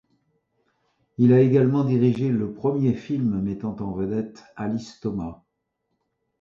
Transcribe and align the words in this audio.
Il 1.19 1.31
a 1.31 1.41
également 1.41 1.83
dirigé 1.83 2.29
le 2.29 2.53
premier 2.55 2.95
film 2.95 3.39
mettant 3.39 3.75
en 3.81 3.91
vedette 3.93 4.43
Alice 4.55 4.99
Thomas. 4.99 5.43